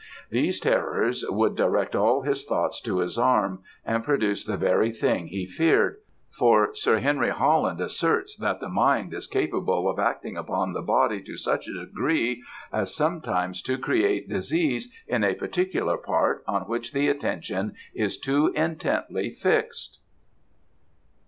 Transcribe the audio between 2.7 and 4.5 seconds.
to his arm, and produce